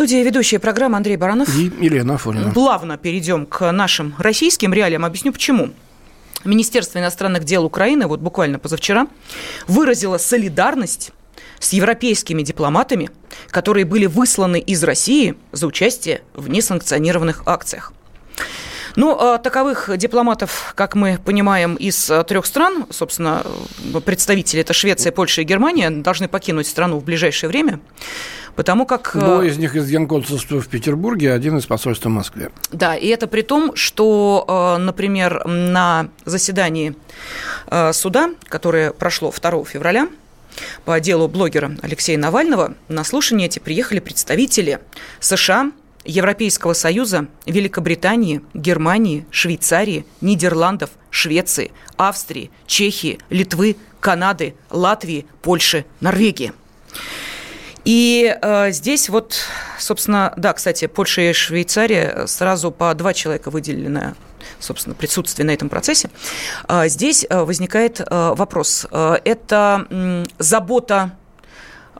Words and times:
студии 0.00 0.24
ведущая 0.24 0.58
программа 0.58 0.96
Андрей 0.96 1.18
Баранов. 1.18 1.54
И 1.54 1.70
Елена 1.78 2.14
Афонина. 2.14 2.52
Плавно 2.54 2.96
перейдем 2.96 3.44
к 3.44 3.70
нашим 3.70 4.14
российским 4.16 4.72
реалиям. 4.72 5.04
Объясню 5.04 5.30
почему. 5.30 5.74
Министерство 6.42 6.98
иностранных 7.00 7.44
дел 7.44 7.66
Украины 7.66 8.06
вот 8.06 8.20
буквально 8.20 8.58
позавчера 8.58 9.08
выразило 9.66 10.16
солидарность 10.16 11.12
с 11.58 11.74
европейскими 11.74 12.40
дипломатами, 12.40 13.10
которые 13.50 13.84
были 13.84 14.06
высланы 14.06 14.58
из 14.58 14.82
России 14.84 15.36
за 15.52 15.66
участие 15.66 16.22
в 16.32 16.48
несанкционированных 16.48 17.42
акциях. 17.44 17.92
Ну, 18.96 19.16
а 19.18 19.36
таковых 19.36 19.90
дипломатов, 19.96 20.72
как 20.76 20.94
мы 20.94 21.18
понимаем, 21.22 21.74
из 21.74 22.10
а, 22.10 22.24
трех 22.24 22.46
стран, 22.46 22.86
собственно, 22.90 23.44
представители 24.04 24.62
это 24.62 24.72
Швеция, 24.72 25.12
Польша 25.12 25.42
и 25.42 25.44
Германия, 25.44 25.90
должны 25.90 26.26
покинуть 26.26 26.66
страну 26.66 26.98
в 26.98 27.04
ближайшее 27.04 27.48
время. 27.48 27.80
Потому 28.60 28.84
как... 28.84 29.12
Двое 29.14 29.48
из 29.48 29.56
них 29.56 29.74
из 29.74 29.88
генконсульства 29.88 30.60
в 30.60 30.68
Петербурге, 30.68 31.32
один 31.32 31.56
из 31.56 31.64
посольства 31.64 32.10
в 32.10 32.12
Москве. 32.12 32.50
Да, 32.70 32.94
и 32.94 33.06
это 33.06 33.26
при 33.26 33.40
том, 33.40 33.74
что, 33.74 34.76
например, 34.78 35.46
на 35.46 36.10
заседании 36.26 36.94
суда, 37.92 38.28
которое 38.44 38.90
прошло 38.90 39.32
2 39.32 39.64
февраля, 39.64 40.10
по 40.84 41.00
делу 41.00 41.26
блогера 41.26 41.74
Алексея 41.80 42.18
Навального, 42.18 42.74
на 42.88 43.02
слушание 43.02 43.46
эти 43.46 43.60
приехали 43.60 43.98
представители 43.98 44.80
США, 45.20 45.72
Европейского 46.04 46.74
Союза, 46.74 47.28
Великобритании, 47.46 48.42
Германии, 48.52 49.24
Швейцарии, 49.30 50.04
Нидерландов, 50.20 50.90
Швеции, 51.08 51.72
Австрии, 51.96 52.50
Чехии, 52.66 53.20
Литвы, 53.30 53.78
Канады, 54.00 54.54
Латвии, 54.68 55.24
Польши, 55.40 55.86
Норвегии. 56.00 56.52
И 57.84 58.36
э, 58.40 58.72
здесь 58.72 59.08
вот, 59.08 59.38
собственно, 59.78 60.32
да, 60.36 60.52
кстати, 60.52 60.86
Польша 60.86 61.22
и 61.22 61.32
Швейцария 61.32 62.26
сразу 62.26 62.70
по 62.70 62.92
два 62.94 63.14
человека 63.14 63.50
выделены 63.50 64.14
собственно, 64.58 64.94
присутствие 64.94 65.46
на 65.46 65.52
этом 65.52 65.68
процессе. 65.68 66.10
А 66.68 66.88
здесь 66.88 67.26
э, 67.28 67.42
возникает 67.42 68.00
э, 68.00 68.34
вопрос. 68.36 68.86
Э, 68.90 69.16
это 69.24 70.26
забота 70.38 71.16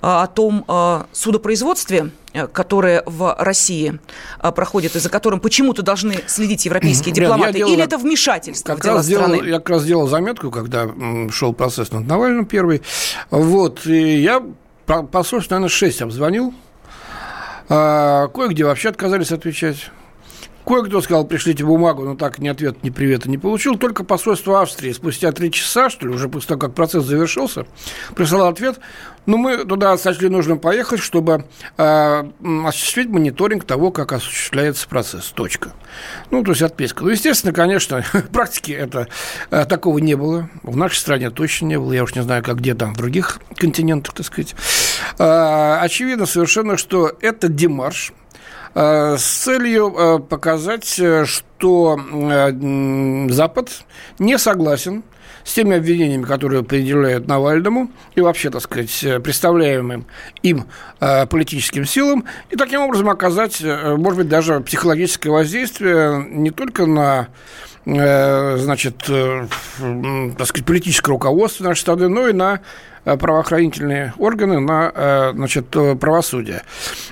о 0.03 0.27
том 0.28 0.64
судопроизводстве, 1.12 2.11
которое 2.55 3.03
в 3.05 3.36
России 3.39 4.01
проходит, 4.55 4.97
и 4.97 4.98
за 4.98 5.11
которым 5.11 5.41
почему-то 5.41 5.83
должны 5.83 6.25
следить 6.27 6.64
европейские 6.64 7.12
дипломаты, 7.14 7.58
делал, 7.58 7.70
или 7.70 7.84
это 7.84 7.98
вмешательство 7.98 8.70
как 8.70 8.78
в 8.78 8.83
дела 8.83 9.03
страны? 9.03 9.34
Делал, 9.34 9.47
я 9.47 9.58
как 9.58 9.69
раз 9.69 9.83
сделал 9.83 10.08
заметку, 10.08 10.51
когда 10.51 10.89
шел 11.31 11.53
процесс 11.53 11.92
над 11.92 12.06
Навальным 12.06 12.47
первый. 12.47 12.81
Вот, 13.31 13.84
и 13.84 14.23
я 14.23 14.42
посольств, 15.10 15.50
наверное, 15.50 15.69
шесть 15.69 16.02
обзвонил. 16.02 16.55
А, 17.69 18.28
кое-где 18.28 18.64
вообще 18.64 18.88
отказались 18.88 19.33
отвечать. 19.33 19.91
Кое-кто 20.64 21.00
сказал, 21.00 21.25
пришлите 21.27 21.64
бумагу, 21.64 22.05
но 22.05 22.14
так 22.14 22.39
ни 22.39 22.48
ответ, 22.48 22.83
ни 22.83 22.91
привета 22.91 23.30
не 23.30 23.39
получил. 23.39 23.77
Только 23.77 24.05
посольство 24.05 24.61
Австрии 24.61 24.92
спустя 24.92 25.33
три 25.33 25.50
часа, 25.50 25.91
что 25.91 26.06
ли, 26.06 26.14
уже 26.14 26.28
после 26.28 26.48
того, 26.48 26.61
как 26.61 26.75
процесс 26.75 27.05
завершился, 27.05 27.67
прислал 28.14 28.48
ответ. 28.48 28.79
Но 29.27 29.36
«Ну, 29.36 29.42
мы 29.42 29.64
туда 29.64 29.96
сочли 29.98 30.29
нужно 30.29 30.57
поехать, 30.57 31.01
чтобы 31.01 31.45
э, 31.77 32.24
осуществить 32.67 33.08
мониторинг 33.08 33.64
того, 33.64 33.92
как 33.92 34.12
осуществляется 34.12 34.89
процесс. 34.89 35.27
Точка. 35.27 35.73
Ну, 36.30 36.42
то 36.42 36.52
есть 36.52 36.63
отписка. 36.63 37.05
Ну, 37.05 37.11
естественно, 37.11 37.52
конечно, 37.52 38.02
в 38.13 38.29
практике 38.29 38.73
это 38.73 39.08
э, 39.51 39.67
такого 39.67 39.98
не 39.98 40.14
было. 40.14 40.48
В 40.63 40.77
нашей 40.77 40.96
стране 40.96 41.30
точно 41.30 41.67
не 41.67 41.79
было. 41.79 41.92
Я 41.92 42.02
уж 42.02 42.14
не 42.14 42.23
знаю, 42.23 42.42
как 42.42 42.58
где 42.58 42.74
там 42.74 42.95
в 42.95 42.96
других 42.96 43.40
континентах, 43.57 44.14
так 44.14 44.27
сказать. 44.27 44.55
Э, 45.18 45.79
очевидно 45.80 46.27
совершенно, 46.27 46.77
что 46.77 47.13
это 47.20 47.48
демарш 47.48 48.13
с 48.75 49.23
целью 49.23 49.95
э, 49.97 50.19
показать, 50.20 50.98
э, 50.98 51.25
что 51.25 51.98
Запад 53.31 53.70
не 54.19 54.39
согласен 54.39 55.03
с 55.42 55.55
теми 55.55 55.77
обвинениями, 55.77 56.23
которые 56.23 56.63
предъявляют 56.63 57.27
Навальному 57.27 57.91
и 58.14 58.20
вообще, 58.20 58.51
так 58.51 58.61
сказать, 58.61 59.05
представляемым 59.25 60.07
им 60.42 60.67
политическим 60.98 61.86
силам, 61.86 62.27
и 62.51 62.57
таким 62.57 62.83
образом 62.83 63.08
оказать, 63.08 63.63
может 63.63 64.19
быть, 64.19 64.29
даже 64.29 64.61
психологическое 64.61 65.31
воздействие 65.31 66.27
не 66.29 66.51
только 66.51 66.85
на 66.85 67.29
значит, 67.87 68.98
так 68.98 70.47
сказать, 70.47 70.67
политическое 70.67 71.11
руководство 71.11 71.64
нашей 71.64 71.81
страны, 71.81 72.08
но 72.08 72.29
и 72.29 72.35
на 72.35 72.61
Э, 72.61 72.89
правоохранительные 73.05 74.14
органы 74.18 74.61
на 74.61 74.92
э, 74.94 75.33
значит, 75.34 75.74
э, 75.74 75.94
правосудие. 75.96 76.62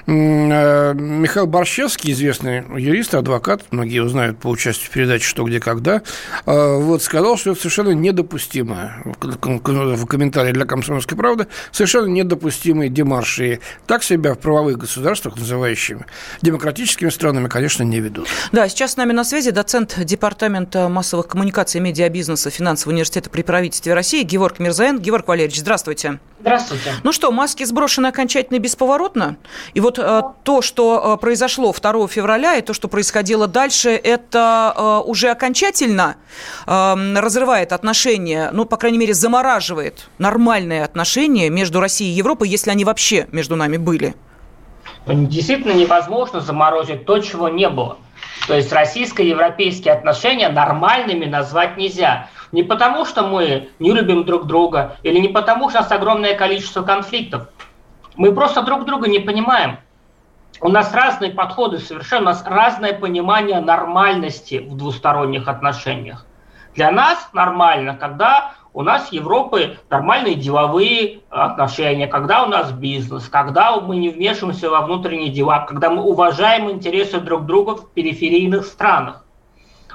Михаил 0.07 1.47
Борщевский, 1.47 2.13
известный 2.13 2.65
юрист, 2.79 3.15
адвокат, 3.15 3.63
многие 3.71 3.97
его 3.97 4.09
знают 4.09 4.39
по 4.39 4.49
участию 4.49 4.91
в 4.91 4.91
передаче 4.91 5.25
«Что, 5.25 5.45
где, 5.45 5.61
когда», 5.61 6.03
вот, 6.47 7.03
сказал, 7.03 7.37
что 7.37 7.53
это 7.53 7.61
совершенно 7.61 7.91
недопустимо 7.91 9.03
в 9.21 10.07
комментарии 10.07 10.53
для 10.53 10.65
«Комсомольской 10.65 11.17
правды», 11.17 11.47
совершенно 11.73 12.07
недопустимые 12.07 12.89
демарши. 12.91 13.61
Так 13.87 14.03
себя 14.03 14.35
в 14.35 14.39
правовых 14.39 14.79
государствах, 14.79 15.37
называющими 15.37 16.07
демократическими 16.43 17.11
странами, 17.11 17.49
конечно, 17.49 17.83
не 17.83 18.01
ведут. 18.01 18.29
Да, 18.53 18.69
сейчас 18.69 18.93
с 18.93 18.97
нами 18.97 19.13
на 19.13 19.25
связи 19.25 19.51
доцент 19.51 19.99
Департамента 19.99 20.89
массовых 20.89 21.29
коммуникаций 21.29 21.81
и 21.81 21.83
медиабизнеса 21.83 22.51
Финансового 22.51 22.95
университета 22.95 23.31
при 23.31 23.43
правительстве 23.43 23.95
России 23.95 24.23
Георг 24.23 24.59
Мирзаен. 24.59 24.99
Георг 24.99 25.29
Валерьевич, 25.29 25.61
здравствуйте. 25.61 25.78
Здравствуйте. 25.79 26.19
Здравствуйте. 26.41 26.93
Ну 27.05 27.13
что, 27.13 27.31
маски 27.31 27.63
сброшены 27.63 28.09
окончательно 28.09 28.59
бесповоротно? 28.59 29.37
И 29.75 29.81
вот 29.81 29.99
э, 29.99 30.23
то, 30.43 30.61
что 30.61 31.15
э, 31.15 31.21
произошло 31.21 31.73
2 31.73 32.09
февраля, 32.09 32.57
и 32.57 32.63
то, 32.63 32.75
что 32.75 32.89
происходило 32.89 33.47
дальше, 33.47 33.91
это 33.91 34.75
э, 34.77 35.09
уже 35.09 35.31
окончательно 35.31 36.17
э, 36.67 36.95
разрывает 37.17 37.73
отношения, 37.73 38.51
ну, 38.53 38.65
по 38.65 38.77
крайней 38.77 38.99
мере, 38.99 39.15
замораживает 39.15 40.09
нормальные 40.19 40.85
отношения 40.85 41.49
между 41.49 41.81
Россией 41.81 42.13
и 42.13 42.17
Европой, 42.17 42.49
если 42.49 42.71
они 42.71 42.85
вообще 42.85 43.29
между 43.31 43.55
нами 43.55 43.77
были. 43.77 44.15
Действительно 45.07 45.73
невозможно 45.73 46.41
заморозить 46.41 47.07
то, 47.07 47.21
чего 47.21 47.49
не 47.49 47.69
было. 47.69 47.99
То 48.47 48.55
есть 48.55 48.73
российско-европейские 48.73 49.95
отношения 49.95 50.49
нормальными 50.49 51.25
назвать 51.25 51.77
нельзя. 51.77 52.29
Не 52.53 52.63
потому, 52.63 53.05
что 53.05 53.23
мы 53.23 53.71
не 53.79 53.93
любим 53.93 54.25
друг 54.25 54.47
друга, 54.47 54.97
или 55.03 55.19
не 55.19 55.29
потому, 55.29 55.69
что 55.71 55.81
у 55.81 55.83
нас 55.83 55.93
огромное 55.93 56.35
количество 56.35 56.83
конфликтов. 56.83 57.49
Мы 58.17 58.33
просто 58.33 58.63
друг 58.63 58.85
друга 58.85 59.09
не 59.09 59.19
понимаем. 59.19 59.79
У 60.61 60.69
нас 60.69 60.93
разные 60.93 61.31
подходы 61.31 61.79
совершенно, 61.79 62.23
у 62.23 62.25
нас 62.27 62.45
разное 62.45 62.93
понимание 62.93 63.61
нормальности 63.61 64.59
в 64.59 64.77
двусторонних 64.77 65.47
отношениях. 65.47 66.27
Для 66.75 66.91
нас 66.91 67.29
нормально, 67.33 67.95
когда 67.95 68.55
у 68.73 68.83
нас 68.83 69.09
с 69.09 69.13
Европой 69.13 69.79
нормальные 69.91 70.35
деловые 70.35 71.21
отношения, 71.31 72.07
когда 72.07 72.45
у 72.45 72.47
нас 72.47 72.73
бизнес, 72.73 73.29
когда 73.29 73.81
мы 73.81 73.97
не 73.97 74.11
вмешиваемся 74.11 74.71
во 74.71 74.83
внутренние 74.83 75.31
дела, 75.31 75.61
когда 75.61 75.91
мы 75.91 76.03
уважаем 76.03 76.71
интересы 76.71 77.21
друг 77.21 77.47
друга 77.47 77.77
в 77.77 77.91
периферийных 77.91 78.67
странах. 78.67 79.25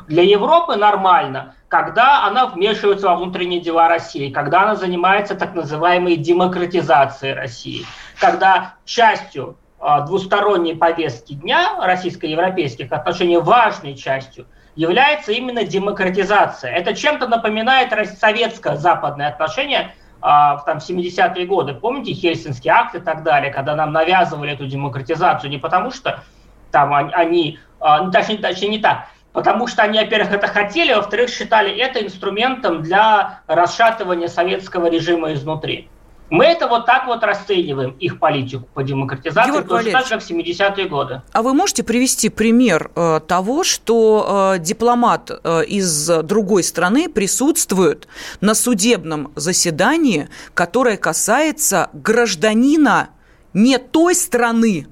Для 0.08 0.24
Европы 0.24 0.76
нормально, 0.76 1.56
когда 1.68 2.26
она 2.26 2.48
вмешивается 2.48 3.08
во 3.08 3.16
внутренние 3.16 3.62
дела 3.62 3.88
России, 3.88 4.32
когда 4.32 4.64
она 4.64 4.76
занимается 4.76 5.36
так 5.36 5.54
называемой 5.56 6.18
демократизацией 6.18 7.34
России, 7.34 7.86
когда 8.20 8.76
частью 8.86 9.58
э, 9.80 10.06
двусторонней 10.06 10.76
повестки 10.76 11.34
дня 11.34 11.76
российско-европейских 11.82 12.92
отношений, 12.92 13.38
важной 13.38 13.96
частью, 13.96 14.46
является 14.76 15.32
именно 15.32 15.64
демократизация. 15.64 16.72
Это 16.72 16.96
чем-то 16.96 17.28
напоминает 17.28 17.92
советско-западные 18.20 19.28
отношения 19.28 19.94
а, 20.22 20.58
в 20.58 20.66
там, 20.66 20.78
70-е 20.78 21.46
годы. 21.46 21.74
Помните 21.74 22.14
Хельсинский 22.14 22.72
акт 22.72 22.96
и 22.96 23.00
так 23.00 23.24
далее, 23.24 23.52
когда 23.52 23.76
нам 23.76 23.92
навязывали 23.92 24.54
эту 24.54 24.66
демократизацию 24.66 25.50
не 25.50 25.58
потому, 25.58 25.92
что 25.92 26.24
там 26.72 26.94
они, 26.94 27.60
а, 27.80 28.10
точнее, 28.10 28.38
точнее 28.38 28.70
не 28.70 28.80
так, 28.80 29.08
потому 29.34 29.68
что 29.68 29.82
они, 29.82 30.00
во-первых, 30.00 30.32
это 30.32 30.48
хотели, 30.48 30.92
а 30.92 30.98
во-вторых, 30.98 31.30
считали 31.30 31.76
это 31.76 32.04
инструментом 32.04 32.82
для 32.82 33.42
расшатывания 33.48 34.28
советского 34.28 34.90
режима 34.90 35.34
изнутри. 35.34 35.90
Мы 36.30 36.46
это 36.46 36.68
вот 36.68 36.88
так 36.88 37.06
вот 37.06 37.24
расцениваем, 37.24 37.92
их 38.00 38.18
политику 38.18 38.68
по 38.74 38.82
демократизации, 38.82 39.52
Георгий 39.52 39.68
точно 39.68 39.92
так 39.92 40.06
же, 40.06 40.10
как 40.16 40.24
в 40.24 40.32
70-е 40.32 40.88
годы. 40.88 41.22
А 41.32 41.44
вы 41.44 41.54
можете 41.54 41.84
привести 41.84 42.30
пример 42.30 42.90
э, 42.96 43.20
того, 43.28 43.64
что 43.64 44.56
э, 44.56 44.60
дипломат 44.60 45.30
э, 45.30 45.66
из 45.66 46.08
другой 46.24 46.64
страны 46.64 47.08
присутствует 47.08 48.08
на 48.42 48.56
судебном 48.56 49.32
заседании, 49.36 50.28
которое 50.56 50.98
касается 50.98 51.90
гражданина 51.94 53.10
не 53.54 53.78
той 53.78 54.16
страны, 54.16 54.88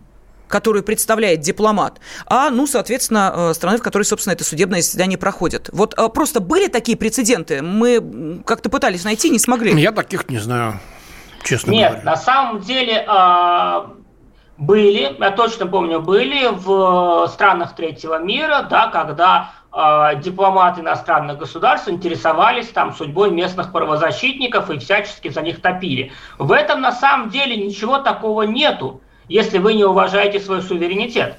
которую 0.51 0.83
представляет 0.83 1.39
дипломат, 1.39 1.99
а, 2.27 2.51
ну, 2.51 2.67
соответственно, 2.67 3.33
э, 3.35 3.53
страны, 3.53 3.77
в 3.77 3.81
которой, 3.81 4.03
собственно, 4.03 4.33
это 4.33 4.43
судебное 4.43 4.81
заседание 4.81 5.17
проходит. 5.17 5.69
Вот 5.73 5.97
э, 5.97 6.09
просто 6.09 6.39
были 6.39 6.67
такие 6.67 6.97
прецеденты? 6.97 7.63
Мы 7.63 8.43
как-то 8.45 8.69
пытались 8.69 9.03
найти, 9.03 9.29
не 9.29 9.39
смогли. 9.39 9.73
Я 9.81 9.91
таких 9.91 10.29
не 10.29 10.37
знаю 10.37 10.79
честно 11.43 11.71
Нет, 11.71 11.91
говоря. 11.91 12.11
на 12.11 12.17
самом 12.17 12.59
деле 12.61 13.05
э, 13.07 13.81
были, 14.57 15.15
я 15.19 15.31
точно 15.31 15.67
помню, 15.67 15.99
были 16.01 16.47
в 16.51 17.27
странах 17.27 17.75
третьего 17.75 18.19
мира, 18.19 18.67
да, 18.69 18.87
когда 18.87 19.51
э, 19.73 20.21
дипломаты 20.21 20.81
иностранных 20.81 21.37
государств 21.37 21.89
интересовались 21.89 22.69
там 22.69 22.93
судьбой 22.93 23.31
местных 23.31 23.71
правозащитников 23.71 24.69
и 24.69 24.79
всячески 24.79 25.29
за 25.29 25.41
них 25.41 25.61
топили. 25.61 26.11
В 26.37 26.51
этом 26.51 26.81
на 26.81 26.91
самом 26.91 27.29
деле 27.29 27.57
ничего 27.57 27.97
такого 27.99 28.43
нету, 28.43 29.01
если 29.31 29.59
вы 29.59 29.75
не 29.75 29.85
уважаете 29.85 30.39
свой 30.39 30.61
суверенитет. 30.61 31.37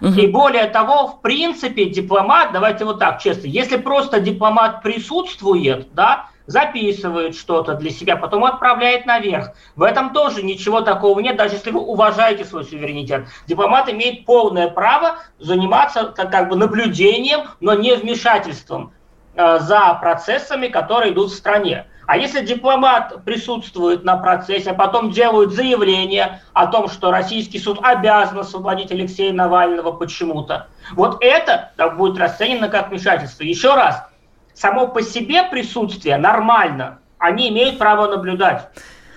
Угу. 0.00 0.12
И 0.12 0.26
более 0.26 0.66
того, 0.66 1.06
в 1.06 1.22
принципе, 1.22 1.86
дипломат, 1.86 2.52
давайте 2.52 2.84
вот 2.84 2.98
так 2.98 3.20
честно, 3.20 3.46
если 3.46 3.76
просто 3.76 4.20
дипломат 4.20 4.82
присутствует, 4.82 5.88
да, 5.94 6.26
записывает 6.46 7.34
что-то 7.34 7.74
для 7.74 7.90
себя, 7.90 8.16
потом 8.16 8.44
отправляет 8.44 9.06
наверх. 9.06 9.52
В 9.76 9.82
этом 9.82 10.12
тоже 10.12 10.42
ничего 10.42 10.82
такого 10.82 11.18
нет, 11.20 11.36
даже 11.36 11.54
если 11.54 11.70
вы 11.70 11.80
уважаете 11.80 12.44
свой 12.44 12.64
суверенитет. 12.64 13.26
Дипломат 13.46 13.88
имеет 13.88 14.26
полное 14.26 14.68
право 14.68 15.20
заниматься 15.38 16.12
как, 16.14 16.30
как 16.30 16.50
бы 16.50 16.56
наблюдением, 16.56 17.46
но 17.60 17.72
не 17.72 17.94
вмешательством 17.94 18.92
э, 19.34 19.60
за 19.60 19.94
процессами, 19.94 20.68
которые 20.68 21.14
идут 21.14 21.30
в 21.30 21.34
стране. 21.34 21.86
А 22.06 22.16
если 22.16 22.44
дипломат 22.44 23.24
присутствует 23.24 24.04
на 24.04 24.16
процессе, 24.16 24.70
а 24.70 24.74
потом 24.74 25.10
делают 25.10 25.52
заявление 25.52 26.42
о 26.52 26.66
том, 26.66 26.88
что 26.88 27.10
российский 27.10 27.58
суд 27.58 27.78
обязан 27.82 28.38
освободить 28.38 28.92
Алексея 28.92 29.32
Навального 29.32 29.92
почему-то, 29.92 30.68
вот 30.92 31.18
это 31.22 31.70
будет 31.96 32.18
расценено 32.18 32.68
как 32.68 32.90
вмешательство. 32.90 33.44
Еще 33.44 33.74
раз, 33.74 34.06
само 34.52 34.88
по 34.88 35.02
себе 35.02 35.44
присутствие 35.44 36.18
нормально, 36.18 36.98
они 37.18 37.48
имеют 37.48 37.78
право 37.78 38.06
наблюдать. 38.08 38.68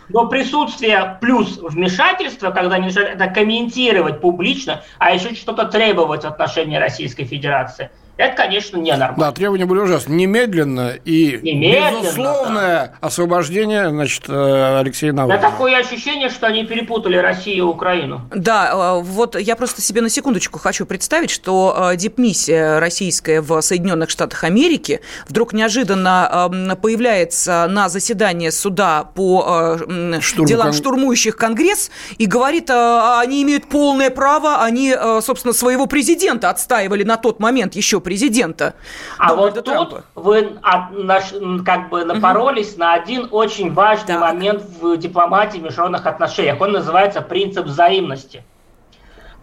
Но 0.10 0.28
присутствие 0.28 1.18
плюс 1.20 1.58
вмешательство, 1.58 2.52
когда 2.52 2.76
они 2.76 2.90
это 2.90 3.28
комментировать 3.28 4.22
публично, 4.22 4.82
а 5.00 5.12
еще 5.12 5.36
что-то 5.36 5.66
требовать 5.66 6.24
в 6.24 6.28
отношении 6.28 6.78
Российской 6.78 7.26
Федерации– 7.26 7.92
это, 8.18 8.36
конечно, 8.36 8.78
ненормально. 8.78 9.16
Да, 9.18 9.32
требования 9.32 9.66
были 9.66 9.80
ужасны. 9.80 10.14
Немедленно 10.14 10.96
и 11.06 11.40
Немедленно, 11.44 12.02
безусловное 12.02 12.88
да. 12.88 12.94
освобождение 13.00 13.90
значит, 13.90 14.24
э, 14.28 14.80
Алексея 14.80 15.14
Навального. 15.14 15.40
Да, 15.40 15.52
такое 15.52 15.78
ощущение, 15.78 16.30
что 16.30 16.48
они 16.48 16.66
перепутали 16.66 17.16
Россию 17.18 17.58
и 17.58 17.62
Украину. 17.62 18.22
Да, 18.34 18.98
э, 18.98 19.02
вот 19.04 19.40
я 19.40 19.56
просто 19.56 19.84
себе 19.84 20.02
на 20.02 20.10
секундочку 20.10 20.58
хочу 20.58 20.88
представить, 20.88 21.30
что 21.30 21.92
э, 21.92 21.96
дипмиссия 21.96 22.80
российская 22.80 23.42
в 23.42 23.62
Соединенных 23.62 24.10
Штатах 24.10 24.44
Америки 24.44 25.02
вдруг 25.28 25.54
неожиданно 25.54 26.50
эм, 26.52 26.76
появляется 26.78 27.68
на 27.70 27.88
заседании 27.88 28.50
суда 28.50 29.04
по 29.04 29.78
Штурм, 30.22 30.48
делам 30.48 30.74
штурмующих 30.74 31.38
Конгресс 31.38 31.92
и 32.18 32.26
говорит, 32.26 32.70
они 32.72 33.44
имеют 33.44 33.68
полное 33.68 34.10
право, 34.10 34.64
они, 34.64 34.96
собственно, 35.22 35.54
своего 35.54 35.86
президента 35.86 36.50
отстаивали 36.50 37.04
на 37.04 37.18
тот 37.18 37.40
момент 37.40 37.76
еще 37.76 38.02
президента. 38.08 38.74
А 39.18 39.36
Дональда 39.36 39.56
вот 39.56 39.66
Трампа. 39.66 39.96
тут 39.96 40.04
вы 40.16 40.58
наш, 40.94 41.34
как 41.66 41.90
бы 41.90 42.06
напоролись 42.06 42.72
угу. 42.72 42.80
на 42.80 42.94
один 42.94 43.28
очень 43.32 43.74
важный 43.74 44.16
так. 44.16 44.22
момент 44.22 44.64
в 44.80 44.96
дипломатии 44.96 45.58
в 45.58 45.64
международных 45.64 46.06
отношениях. 46.06 46.62
Он 46.62 46.72
называется 46.72 47.20
принцип 47.22 47.66
взаимности. 47.66 48.46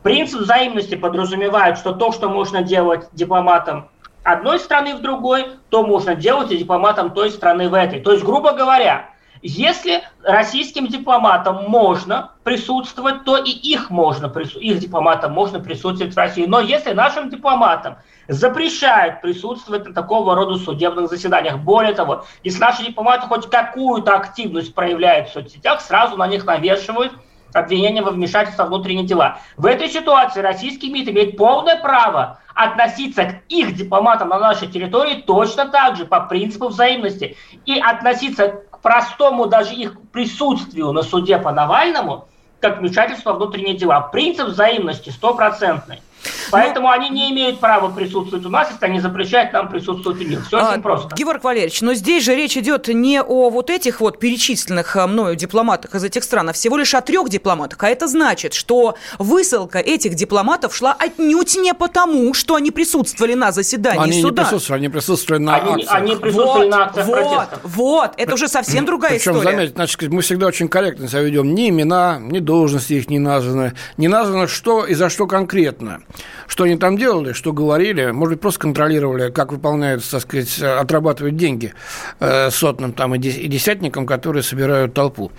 Принцип 0.02 0.40
взаимности 0.40 0.94
подразумевает, 0.94 1.76
что 1.76 1.92
то, 1.92 2.10
что 2.10 2.30
можно 2.30 2.62
делать 2.62 3.06
дипломатам 3.12 3.90
одной 4.22 4.58
страны 4.58 4.96
в 4.96 5.02
другой, 5.02 5.44
то 5.68 5.84
можно 5.84 6.14
делать 6.14 6.50
и 6.50 6.56
дипломатам 6.56 7.10
той 7.10 7.30
страны 7.30 7.68
в 7.68 7.74
этой. 7.74 8.00
То 8.00 8.12
есть, 8.12 8.24
грубо 8.24 8.52
говоря, 8.52 9.10
если 9.46 10.02
российским 10.22 10.86
дипломатам 10.86 11.68
можно 11.68 12.30
присутствовать, 12.44 13.24
то 13.24 13.36
и 13.36 13.50
их 13.50 13.90
можно, 13.90 14.32
их 14.58 14.78
дипломатам 14.78 15.32
можно 15.32 15.60
присутствовать 15.60 16.14
в 16.14 16.16
России. 16.16 16.46
Но 16.46 16.60
если 16.60 16.94
нашим 16.94 17.28
дипломатам 17.28 17.98
запрещают 18.26 19.20
присутствовать 19.20 19.86
на 19.86 19.92
такого 19.92 20.34
рода 20.34 20.56
судебных 20.56 21.10
заседаниях, 21.10 21.58
более 21.58 21.92
того, 21.92 22.24
если 22.42 22.58
наши 22.58 22.86
дипломаты 22.86 23.26
хоть 23.26 23.50
какую-то 23.50 24.16
активность 24.16 24.74
проявляют 24.74 25.28
в 25.28 25.32
соцсетях, 25.34 25.82
сразу 25.82 26.16
на 26.16 26.26
них 26.26 26.46
навешивают 26.46 27.12
обвинения 27.52 28.00
во 28.00 28.12
вмешательство 28.12 28.64
в 28.64 28.68
внутренние 28.68 29.04
дела. 29.04 29.40
В 29.58 29.66
этой 29.66 29.88
ситуации 29.88 30.40
российский 30.40 30.90
МИД 30.90 31.10
имеет 31.10 31.36
полное 31.36 31.76
право 31.76 32.40
относиться 32.54 33.24
к 33.24 33.42
их 33.48 33.74
дипломатам 33.74 34.30
на 34.30 34.38
нашей 34.38 34.68
территории 34.68 35.22
точно 35.26 35.66
так 35.66 35.96
же, 35.96 36.06
по 36.06 36.20
принципу 36.20 36.68
взаимности, 36.68 37.36
и 37.66 37.78
относиться 37.78 38.62
простому 38.84 39.46
даже 39.46 39.74
их 39.74 39.98
присутствию 40.12 40.92
на 40.92 41.02
суде 41.02 41.38
по 41.38 41.50
Навальному, 41.50 42.28
как 42.60 42.80
вмешательство 42.80 43.32
в 43.32 43.36
внутренние 43.36 43.74
дела. 43.74 44.02
Принцип 44.02 44.48
взаимности 44.48 45.08
стопроцентный. 45.08 46.02
Поэтому 46.50 46.88
но... 46.88 46.92
они 46.92 47.10
не 47.10 47.30
имеют 47.30 47.60
права 47.60 47.90
присутствовать 47.90 48.44
у 48.46 48.48
нас, 48.48 48.70
если 48.70 48.84
они 48.84 49.00
запрещают 49.00 49.52
нам 49.52 49.68
присутствовать 49.68 50.20
у 50.20 50.24
них. 50.24 50.46
Все 50.46 50.58
а, 50.58 50.72
очень 50.72 50.82
просто. 50.82 51.14
Георг 51.14 51.44
Валерьевич, 51.44 51.80
но 51.80 51.94
здесь 51.94 52.24
же 52.24 52.34
речь 52.34 52.56
идет 52.56 52.88
не 52.88 53.22
о 53.22 53.50
вот 53.50 53.70
этих 53.70 54.00
вот 54.00 54.18
перечисленных 54.18 54.96
а, 54.96 55.06
мною 55.06 55.36
дипломатах 55.36 55.94
из 55.94 56.04
этих 56.04 56.24
стран, 56.24 56.50
а 56.50 56.52
всего 56.52 56.76
лишь 56.76 56.94
о 56.94 57.00
трех 57.00 57.28
дипломатах. 57.28 57.82
А 57.82 57.88
это 57.88 58.06
значит, 58.06 58.54
что 58.54 58.96
высылка 59.18 59.78
этих 59.78 60.14
дипломатов 60.14 60.74
шла 60.74 60.94
отнюдь 60.98 61.56
не 61.56 61.74
потому, 61.74 62.34
что 62.34 62.56
они 62.56 62.70
присутствовали 62.70 63.34
на 63.34 63.52
заседании 63.52 64.02
они 64.02 64.22
суда. 64.22 64.42
Не 64.42 64.48
присутствовали, 64.48 64.80
они 64.80 64.88
присутствовали 64.88 65.42
на 65.42 65.54
они, 65.56 65.72
акциях. 65.72 65.94
Они 65.94 66.16
присутствовали 66.16 66.64
вот, 66.64 66.70
на 66.70 66.84
акциях 66.84 67.06
вот, 67.06 67.16
протестов. 67.16 67.60
Вот, 67.64 68.10
это 68.16 68.34
уже 68.34 68.48
совсем 68.48 68.84
другая 68.84 69.12
Причем, 69.12 69.32
история. 69.32 69.50
заметьте, 69.50 69.74
значит, 69.74 70.08
мы 70.08 70.22
всегда 70.22 70.46
очень 70.46 70.68
корректно 70.68 71.08
себя 71.08 71.20
ведем. 71.20 71.54
Ни 71.54 71.68
имена, 71.68 72.18
ни 72.20 72.38
должности 72.38 72.94
их 72.94 73.08
не 73.08 73.18
названы. 73.18 73.74
Не 73.96 74.08
названо, 74.08 74.48
что 74.48 74.84
и 74.84 74.94
за 74.94 75.08
что 75.08 75.26
конкретно. 75.26 76.00
Что 76.46 76.64
они 76.64 76.76
там 76.76 76.96
делали, 76.98 77.32
что 77.32 77.52
говорили, 77.52 78.10
может 78.10 78.34
быть, 78.34 78.40
просто 78.40 78.60
контролировали, 78.60 79.30
как 79.30 79.52
выполняются, 79.52 80.12
так 80.12 80.20
сказать, 80.22 80.60
отрабатывают 80.60 81.36
деньги 81.36 81.74
э, 82.20 82.50
сотным 82.50 82.92
там 82.92 83.14
и 83.14 83.18
десятникам, 83.18 84.06
которые 84.06 84.42
собирают 84.42 84.94
толпу. 84.94 85.32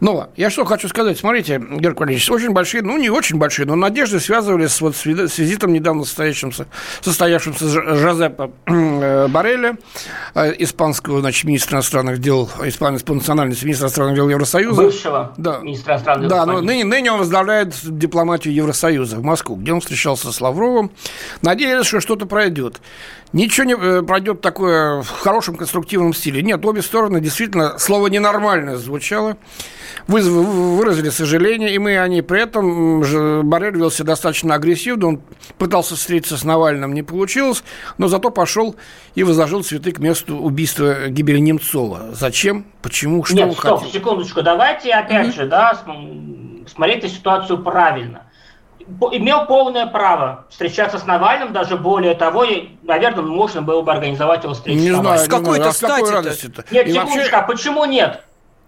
Но 0.00 0.28
я 0.36 0.50
что 0.50 0.64
хочу 0.64 0.88
сказать, 0.88 1.18
смотрите, 1.18 1.58
Георгий 1.58 1.98
Валерьевич, 1.98 2.30
очень 2.30 2.50
большие, 2.50 2.82
ну, 2.82 2.98
не 2.98 3.10
очень 3.10 3.38
большие, 3.38 3.66
но 3.66 3.76
надежды 3.76 4.20
связывались 4.20 4.80
вот 4.80 4.96
с, 4.96 5.04
визитом 5.06 5.72
недавно 5.72 6.04
состоявшимся, 6.04 6.66
состоявшимся 7.00 7.68
Жозепа 7.96 8.50
э, 8.66 9.28
Барреля, 9.28 9.76
э, 10.34 10.52
испанского, 10.58 11.20
значит, 11.20 11.44
министра 11.44 11.76
иностранных 11.76 12.18
дел, 12.18 12.50
испанец 12.64 13.02
по 13.02 13.14
национальности, 13.14 13.64
министра 13.64 13.86
иностранных 13.86 14.16
дел 14.16 14.28
Евросоюза. 14.28 14.82
Бывшего 14.82 15.32
да. 15.36 15.58
министра 15.58 15.94
иностранных 15.94 16.28
дел. 16.28 16.38
Да, 16.38 16.46
но 16.46 16.60
ныне, 16.60 16.84
ныне 16.84 17.12
он 17.12 17.18
возглавляет 17.18 17.74
дипломатию 17.82 18.54
Евросоюза 18.54 19.16
в 19.16 19.22
Москву, 19.22 19.56
где 19.56 19.72
он 19.72 19.80
встречался 19.96 20.30
с 20.30 20.40
Лавровым. 20.40 20.90
Надеялись, 21.42 21.86
что 21.86 22.00
что-то 22.00 22.26
пройдет. 22.26 22.80
Ничего 23.32 23.66
не 23.66 23.74
э, 23.74 24.02
пройдет 24.02 24.40
такое 24.40 25.02
в 25.02 25.08
хорошем 25.08 25.56
конструктивном 25.56 26.14
стиле. 26.14 26.42
Нет, 26.42 26.64
обе 26.64 26.82
стороны 26.82 27.20
действительно 27.20 27.78
слово 27.78 28.06
ненормальное 28.08 28.76
звучало. 28.76 29.36
Вы, 30.06 30.20
выразили 30.20 31.08
сожаление, 31.08 31.74
и 31.74 31.78
мы 31.78 31.98
они. 31.98 32.22
При 32.22 32.42
этом 32.42 33.48
Боррель 33.48 33.76
велся 33.76 34.04
достаточно 34.04 34.54
агрессивно. 34.54 35.08
Он 35.08 35.20
пытался 35.58 35.96
встретиться 35.96 36.36
с 36.36 36.44
Навальным, 36.44 36.94
не 36.94 37.02
получилось, 37.02 37.64
но 37.98 38.06
зато 38.06 38.30
пошел 38.30 38.76
и 39.14 39.24
возложил 39.24 39.64
цветы 39.64 39.92
к 39.92 39.98
месту 39.98 40.36
убийства 40.36 41.08
гибели 41.08 41.38
Немцова. 41.38 42.10
Зачем? 42.12 42.66
Почему? 42.82 43.24
Что 43.24 43.34
Нет, 43.34 43.52
стоп, 43.54 43.80
хотел? 43.80 43.92
секундочку. 43.92 44.42
Давайте 44.42 44.92
опять 44.92 45.28
mm-hmm. 45.28 45.36
же, 45.36 45.46
да, 45.46 45.82
смотреть 46.66 47.04
эту 47.04 47.08
ситуацию 47.08 47.62
правильно 47.62 48.25
имел 49.12 49.46
полное 49.46 49.86
право 49.86 50.46
встречаться 50.50 50.98
с 50.98 51.06
Навальным, 51.06 51.52
даже 51.52 51.76
более 51.76 52.14
того, 52.14 52.44
и, 52.44 52.70
наверное, 52.82 53.22
можно 53.22 53.62
было 53.62 53.82
бы 53.82 53.92
организовать 53.92 54.44
его 54.44 54.54
встречу. 54.54 54.78
Не 54.78 54.92
знаю, 54.92 55.18
с 55.18 55.28
какой-то 55.28 55.68
а 55.68 55.72
стати 55.72 56.10
радости-то? 56.10 56.64
Нет, 56.70 56.86
секундочку, 56.86 57.18
вообще... 57.18 57.36
а 57.36 57.42
почему 57.42 57.84
нет? 57.84 58.22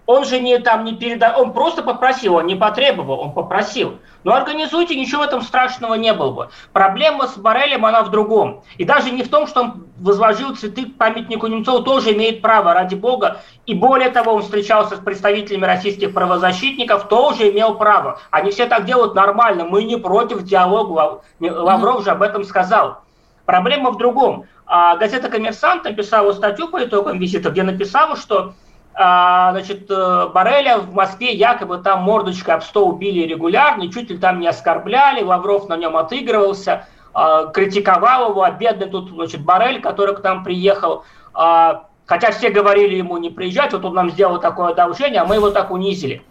Он 0.09 0.25
же 0.25 0.41
не 0.41 0.59
там 0.59 0.87
не 0.87 0.95
переда, 0.95 1.35
он 1.37 1.53
просто 1.53 1.83
попросил, 1.83 2.37
он 2.37 2.47
не 2.47 2.55
потребовал, 2.55 3.21
он 3.21 3.33
попросил. 3.33 3.99
Но 4.25 4.33
организуйте, 4.33 4.97
ничего 4.97 5.21
в 5.21 5.27
этом 5.27 5.43
страшного 5.43 5.93
не 5.97 6.15
было 6.15 6.31
бы. 6.31 6.49
Проблема 6.73 7.27
с 7.27 7.37
Борелем, 7.37 7.85
она 7.85 8.03
в 8.03 8.11
другом. 8.11 8.62
И 8.79 8.85
даже 8.85 9.11
не 9.11 9.23
в 9.23 9.29
том, 9.29 9.47
что 9.47 9.61
он 9.61 9.87
возложил 10.00 10.57
цветы 10.57 10.87
к 10.87 10.97
памятнику 10.97 11.47
Немцову, 11.47 11.83
тоже 11.83 12.15
имеет 12.15 12.41
право, 12.41 12.73
ради 12.73 12.95
бога. 12.95 13.43
И 13.67 13.75
более 13.75 14.09
того, 14.09 14.33
он 14.33 14.41
встречался 14.41 14.97
с 14.97 14.99
представителями 14.99 15.67
российских 15.67 16.15
правозащитников, 16.15 17.07
тоже 17.09 17.50
имел 17.50 17.75
право. 17.75 18.19
Они 18.31 18.50
все 18.50 18.65
так 18.65 18.87
делают 18.87 19.15
нормально, 19.15 19.67
мы 19.67 19.85
не 19.85 19.99
против 19.99 20.43
диалога. 20.43 21.21
Лавров 21.38 22.03
же 22.03 22.12
об 22.12 22.23
этом 22.23 22.45
сказал. 22.45 23.03
Проблема 23.45 23.91
в 23.91 23.99
другом. 23.99 24.47
А 24.65 24.97
газета 24.97 25.29
«Коммерсант» 25.29 25.85
написала 25.85 26.33
статью 26.33 26.69
по 26.69 26.83
итогам 26.83 27.19
визита, 27.19 27.50
где 27.50 27.62
написала, 27.62 28.17
что 28.17 28.55
значит, 28.99 29.88
э, 29.88 30.28
Бареля 30.35 30.78
в 30.78 30.93
Москве 30.93 31.33
якобы 31.33 31.78
там 31.78 32.02
мордочкой 32.02 32.55
об 32.55 32.62
стол 32.64 32.88
убили 32.88 33.25
регулярно, 33.26 33.93
чуть 33.93 34.11
ли 34.11 34.19
там 34.19 34.40
не 34.40 34.49
оскорбляли, 34.49 35.23
Лавров 35.23 35.69
на 35.69 35.76
нем 35.76 35.97
отыгрывался, 35.97 36.87
а, 37.14 37.47
критиковал 37.47 38.31
его, 38.31 38.43
а 38.43 38.50
бедный 38.50 38.88
тут, 38.88 39.11
значит, 39.11 39.45
Барель, 39.45 39.81
который 39.81 40.17
к 40.17 40.25
нам 40.25 40.43
приехал, 40.43 41.05
а, 41.33 41.87
хотя 42.07 42.33
все 42.33 42.50
говорили 42.50 42.97
ему 42.97 43.19
не 43.19 43.31
приезжать, 43.31 43.73
вот 43.73 43.85
он 43.85 43.95
нам 43.95 44.11
сделал 44.11 44.40
такое 44.40 44.71
одолжение, 44.71 45.21
а 45.21 45.25
мы 45.25 45.37
его 45.37 45.50
так 45.50 45.71
унизили. 45.71 46.25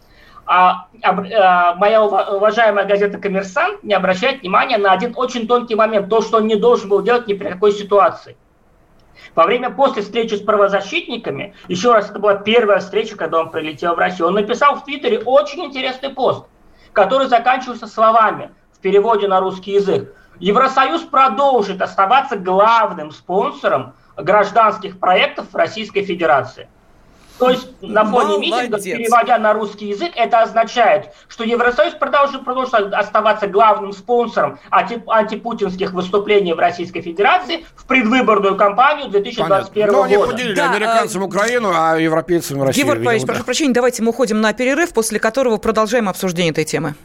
А, 0.46 0.88
а, 1.04 1.76
моя 1.76 2.04
уважаемая 2.04 2.86
газета 2.86 3.18
«Коммерсант» 3.18 3.82
не 3.84 3.94
обращает 3.94 4.42
внимания 4.42 4.78
на 4.78 4.92
один 4.92 5.14
очень 5.16 5.48
тонкий 5.48 5.76
момент, 5.76 6.10
то, 6.10 6.22
что 6.22 6.38
он 6.38 6.48
не 6.48 6.56
должен 6.56 6.90
был 6.90 7.02
делать 7.02 7.28
ни 7.28 7.34
при 7.34 7.48
какой 7.48 7.72
ситуации– 7.72 8.36
во 9.36 9.46
время 9.46 9.70
после 9.70 10.02
встречи 10.02 10.36
с 10.36 10.42
правозащитниками, 10.42 11.54
еще 11.68 11.94
раз, 11.94 12.10
это 12.10 12.20
была 12.20 12.36
первая 12.36 12.80
встреча, 12.80 13.16
когда 13.16 13.40
он 13.40 13.50
прилетел 13.50 13.96
в 13.96 14.00
Россию, 14.00 14.30
он 14.30 14.36
написал 14.36 14.76
в 14.76 14.84
Твиттере 14.84 15.20
очень 15.20 15.66
интересный 15.66 16.10
пост, 16.10 16.46
который 16.94 17.28
заканчивался 17.28 17.88
словами 17.88 18.52
в 18.74 18.80
переводе 18.80 19.28
на 19.28 19.40
русский 19.40 19.74
язык. 19.74 20.14
Евросоюз 20.40 21.02
продолжит 21.02 21.82
оставаться 21.82 22.38
главным 22.38 23.12
спонсором 23.12 23.94
гражданских 24.16 25.00
проектов 25.00 25.48
в 25.52 25.56
Российской 25.56 26.04
Федерации. 26.04 26.68
То 27.38 27.50
есть 27.50 27.68
на 27.82 28.06
фоне 28.06 28.40
митингов, 28.40 28.84
переводя 28.84 29.38
на 29.38 29.54
русский 29.54 29.90
язык, 29.90 30.12
это 30.16 30.42
означает, 30.42 31.10
что 31.28 31.44
Евросоюз 31.44 31.94
продолжит, 31.94 32.44
продолжит 32.44 32.94
оставаться 32.94 33.48
главным 33.48 33.94
спонсором 33.94 34.60
анти, 34.72 35.02
антипутинских 35.08 35.94
выступлений 35.94 36.54
в 36.54 36.60
Российской 36.60 37.02
Федерации 37.02 37.66
в 37.76 37.86
предвыборную 37.86 38.56
кампанию 38.56 39.10
2021 39.10 39.88
Понятно. 39.88 39.94
года. 39.94 40.10
Но 40.10 40.24
они 40.24 40.32
поделили 40.32 40.56
да, 40.56 40.72
американцам 40.72 41.22
а... 41.22 41.26
Украину, 41.26 41.72
а 41.74 41.98
европейцам 41.98 42.64
Россию. 42.64 42.86
Георгий 42.86 43.06
Павлович, 43.06 43.24
да. 43.24 43.28
прошу 43.28 43.44
прощения, 43.44 43.74
давайте 43.74 44.02
мы 44.02 44.10
уходим 44.10 44.42
на 44.42 44.54
перерыв, 44.54 44.94
после 44.94 45.20
которого 45.20 45.58
продолжаем 45.58 46.10
обсуждение 46.10 46.52
этой 46.52 46.66
темы. 46.66 46.96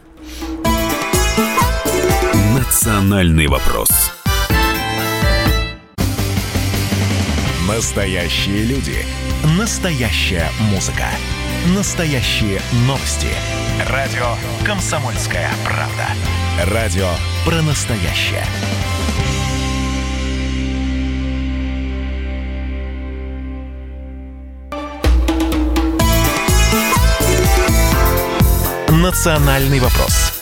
Национальный 2.57 3.49
вопрос. 3.49 3.91
Настоящие 7.69 8.65
люди. 8.65 9.07
Настоящая 9.57 10.51
музыка. 10.73 11.05
Настоящие 11.77 12.61
новости. 12.89 13.29
Радио 13.89 14.35
«Комсомольская 14.67 15.49
правда». 15.65 16.09
Радио 16.75 17.09
про 17.45 17.63
настоящее. 17.63 18.45
Национальный 28.91 29.79
вопрос 29.79 30.42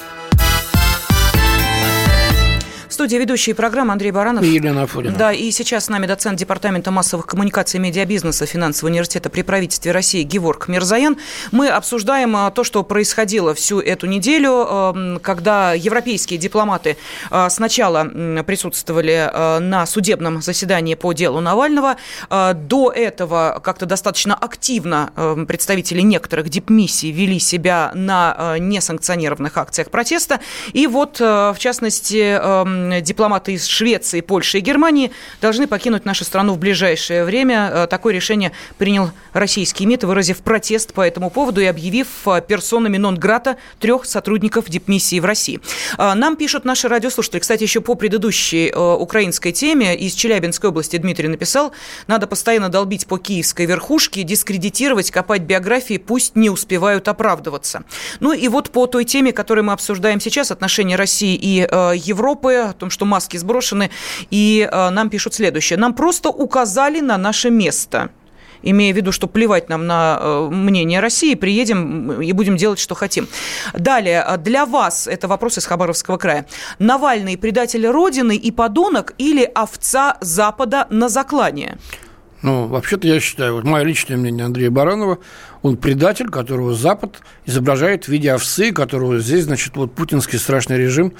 студии 3.00 3.16
ведущие 3.16 3.54
программы 3.54 3.94
Андрей 3.94 4.10
Баранов. 4.10 4.44
И 4.44 4.48
Елена 4.48 4.82
Афонина. 4.82 5.16
Да, 5.16 5.32
и 5.32 5.50
сейчас 5.52 5.86
с 5.86 5.88
нами 5.88 6.04
доцент 6.04 6.38
Департамента 6.38 6.90
массовых 6.90 7.24
коммуникаций 7.24 7.78
и 7.78 7.80
медиабизнеса 7.80 8.44
Финансового 8.44 8.92
университета 8.92 9.30
при 9.30 9.40
правительстве 9.40 9.92
России 9.92 10.22
Геворг 10.22 10.68
Мирзаян. 10.68 11.16
Мы 11.50 11.68
обсуждаем 11.68 12.36
а, 12.36 12.50
то, 12.50 12.62
что 12.62 12.82
происходило 12.82 13.54
всю 13.54 13.80
эту 13.80 14.06
неделю, 14.06 14.50
а, 14.52 15.18
когда 15.22 15.72
европейские 15.72 16.38
дипломаты 16.38 16.98
а, 17.30 17.48
сначала 17.48 18.04
присутствовали 18.42 19.30
на 19.60 19.86
судебном 19.86 20.42
заседании 20.42 20.94
по 20.94 21.14
делу 21.14 21.40
Навального. 21.40 21.96
До 22.28 22.92
этого 22.94 23.62
как-то 23.64 23.86
достаточно 23.86 24.34
активно 24.34 25.46
представители 25.48 26.02
некоторых 26.02 26.50
дипмиссий 26.50 27.12
вели 27.12 27.38
себя 27.38 27.92
на 27.94 28.58
несанкционированных 28.58 29.56
акциях 29.56 29.90
протеста. 29.90 30.40
И 30.74 30.86
вот, 30.86 31.18
в 31.18 31.56
частности, 31.58 32.89
дипломаты 33.00 33.52
из 33.52 33.66
Швеции, 33.66 34.20
Польши 34.20 34.58
и 34.58 34.60
Германии 34.60 35.12
должны 35.40 35.66
покинуть 35.66 36.04
нашу 36.04 36.24
страну 36.24 36.54
в 36.54 36.58
ближайшее 36.58 37.24
время. 37.24 37.70
Э, 37.72 37.86
такое 37.86 38.14
решение 38.14 38.52
принял 38.78 39.10
российский 39.32 39.86
МИД, 39.86 40.04
выразив 40.04 40.38
протест 40.38 40.92
по 40.92 41.00
этому 41.00 41.30
поводу 41.30 41.60
и 41.60 41.64
объявив 41.64 42.08
э, 42.26 42.42
персонами 42.46 42.96
нон-грата 42.96 43.56
трех 43.78 44.04
сотрудников 44.04 44.68
дипмиссии 44.68 45.20
в 45.20 45.24
России. 45.24 45.60
Э, 45.98 46.14
нам 46.14 46.36
пишут 46.36 46.64
наши 46.64 46.88
радиослушатели. 46.88 47.40
Кстати, 47.40 47.62
еще 47.62 47.80
по 47.80 47.94
предыдущей 47.94 48.72
украинской 48.72 49.52
теме 49.52 49.96
из 49.96 50.14
Челябинской 50.14 50.70
области 50.70 50.96
Дмитрий 50.96 51.28
написал, 51.28 51.72
надо 52.06 52.26
постоянно 52.26 52.68
долбить 52.68 53.06
по 53.06 53.18
киевской 53.18 53.66
верхушке, 53.66 54.22
дискредитировать, 54.22 55.10
копать 55.10 55.42
биографии, 55.42 55.98
пусть 55.98 56.36
не 56.36 56.50
успевают 56.50 57.08
оправдываться. 57.08 57.84
Ну 58.20 58.32
и 58.32 58.48
вот 58.48 58.70
по 58.70 58.86
той 58.86 59.04
теме, 59.04 59.32
которую 59.32 59.64
мы 59.64 59.72
обсуждаем 59.72 60.20
сейчас, 60.20 60.50
отношения 60.50 60.96
России 60.96 61.36
и 61.36 61.60
Европы, 61.60 62.74
том, 62.80 62.90
что 62.90 63.04
маски 63.04 63.36
сброшены, 63.36 63.90
и 64.30 64.68
э, 64.70 64.90
нам 64.90 65.10
пишут 65.10 65.34
следующее. 65.34 65.78
Нам 65.78 65.94
просто 65.94 66.30
указали 66.30 67.00
на 67.00 67.16
наше 67.18 67.50
место 67.50 68.10
имея 68.62 68.92
в 68.92 68.96
виду, 68.96 69.12
что 69.12 69.26
плевать 69.26 69.68
нам 69.68 69.86
на 69.86 70.18
э, 70.20 70.48
мнение 70.50 71.00
России, 71.00 71.34
приедем 71.34 72.20
и 72.20 72.32
будем 72.32 72.56
делать, 72.56 72.78
что 72.78 72.94
хотим. 72.94 73.26
Далее, 73.72 74.24
для 74.38 74.66
вас, 74.66 75.06
это 75.06 75.28
вопрос 75.28 75.58
из 75.58 75.66
Хабаровского 75.66 76.18
края, 76.18 76.46
Навальный 76.78 77.38
предатель 77.38 77.86
Родины 77.86 78.36
и 78.36 78.50
подонок 78.50 79.14
или 79.18 79.44
овца 79.44 80.18
Запада 80.20 80.86
на 80.90 81.08
заклание? 81.08 81.78
Ну, 82.42 82.66
вообще-то 82.66 83.06
я 83.06 83.20
считаю, 83.20 83.54
вот 83.54 83.64
мое 83.64 83.84
личное 83.84 84.16
мнение 84.16 84.46
Андрея 84.46 84.70
Баранова, 84.70 85.18
он 85.62 85.76
предатель, 85.76 86.28
которого 86.28 86.74
Запад 86.74 87.20
изображает 87.44 88.04
в 88.04 88.08
виде 88.08 88.32
овцы, 88.32 88.72
которого 88.72 89.18
здесь, 89.18 89.44
значит, 89.44 89.76
вот 89.76 89.94
путинский 89.94 90.38
страшный 90.38 90.78
режим 90.78 91.12